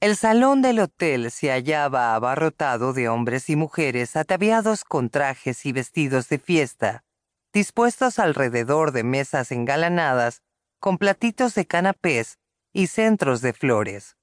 [0.00, 5.72] El salón del hotel se hallaba abarrotado de hombres y mujeres ataviados con trajes y
[5.72, 7.04] vestidos de fiesta,
[7.52, 10.42] dispuestos alrededor de mesas engalanadas
[10.78, 12.38] con platitos de canapés
[12.72, 14.16] y centros de flores.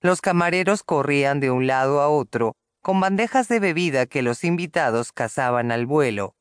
[0.00, 5.12] Los camareros corrían de un lado a otro con bandejas de bebida que los invitados
[5.12, 6.34] cazaban al vuelo.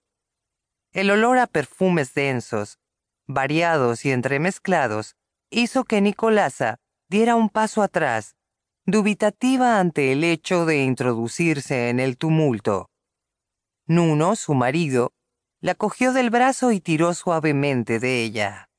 [0.94, 2.80] El olor a perfumes densos,
[3.28, 5.16] variados y entremezclados,
[5.52, 6.80] hizo que Nicolasa
[7.10, 8.36] diera un paso atrás,
[8.86, 12.90] dubitativa ante el hecho de introducirse en el tumulto.
[13.88, 15.12] Nuno, su marido,
[15.60, 18.70] la cogió del brazo y tiró suavemente de ella.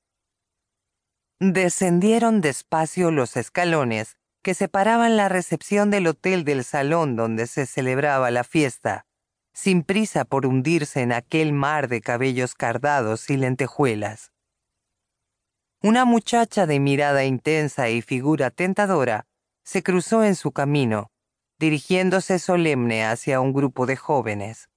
[1.40, 8.30] Descendieron despacio los escalones que separaban la recepción del hotel del salón donde se celebraba
[8.30, 9.06] la fiesta,
[9.52, 14.32] sin prisa por hundirse en aquel mar de cabellos cardados y lentejuelas.
[15.82, 19.26] Una muchacha de mirada intensa y figura tentadora
[19.64, 21.10] se cruzó en su camino,
[21.58, 24.68] dirigiéndose solemne hacia un grupo de jóvenes.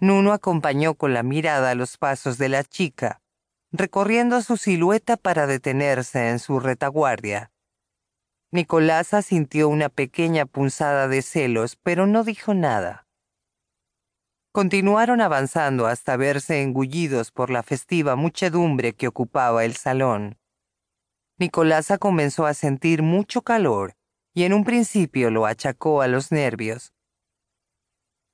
[0.00, 3.22] Nuno acompañó con la mirada los pasos de la chica,
[3.70, 7.52] recorriendo su silueta para detenerse en su retaguardia.
[8.50, 13.06] Nicolasa sintió una pequeña punzada de celos, pero no dijo nada.
[14.52, 20.38] Continuaron avanzando hasta verse engullidos por la festiva muchedumbre que ocupaba el salón.
[21.38, 23.94] Nicolasa comenzó a sentir mucho calor
[24.34, 26.92] y en un principio lo achacó a los nervios.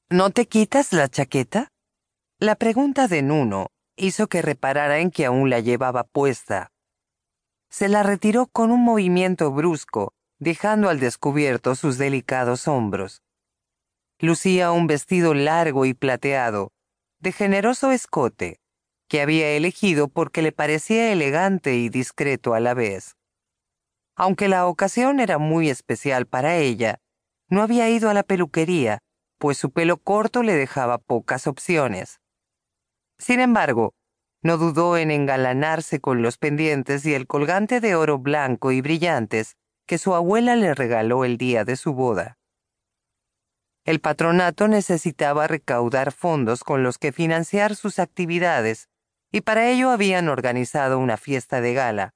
[0.09, 1.73] ¿No te quitas la chaqueta?
[2.39, 6.73] La pregunta de Nuno hizo que reparara en que aún la llevaba puesta.
[7.69, 13.23] Se la retiró con un movimiento brusco, dejando al descubierto sus delicados hombros.
[14.19, 16.73] Lucía un vestido largo y plateado,
[17.21, 18.61] de generoso escote,
[19.09, 23.17] que había elegido porque le parecía elegante y discreto a la vez.
[24.17, 26.99] Aunque la ocasión era muy especial para ella,
[27.51, 29.01] no había ido a la peluquería,
[29.39, 32.19] pues su pelo corto le dejaba pocas opciones.
[33.19, 33.93] Sin embargo,
[34.43, 39.57] no dudó en engalanarse con los pendientes y el colgante de oro blanco y brillantes
[39.87, 42.36] que su abuela le regaló el día de su boda.
[43.87, 48.89] El patronato necesitaba recaudar fondos con los que financiar sus actividades,
[49.31, 52.13] y para ello habían organizado una fiesta de gala,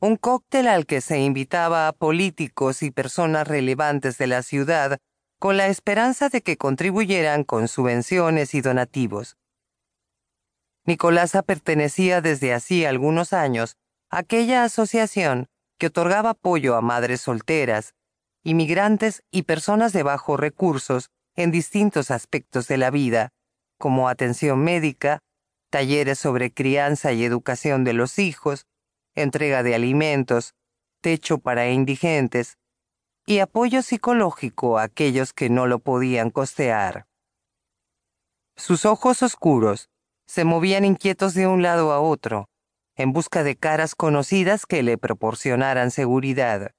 [0.00, 4.98] un cóctel al que se invitaba a políticos y personas relevantes de la ciudad
[5.38, 9.38] con la esperanza de que contribuyeran con subvenciones y donativos.
[10.84, 13.78] Nicolasa pertenecía desde hacía algunos años
[14.10, 15.46] a aquella asociación
[15.78, 17.94] que otorgaba apoyo a madres solteras,
[18.42, 23.30] inmigrantes y personas de bajos recursos en distintos aspectos de la vida,
[23.78, 25.18] como atención médica,
[25.70, 28.66] talleres sobre crianza y educación de los hijos,
[29.14, 30.54] entrega de alimentos,
[31.00, 32.56] techo para indigentes
[33.26, 37.06] y apoyo psicológico a aquellos que no lo podían costear.
[38.56, 39.88] Sus ojos oscuros
[40.26, 42.46] se movían inquietos de un lado a otro,
[42.96, 46.70] en busca de caras conocidas que le proporcionaran seguridad.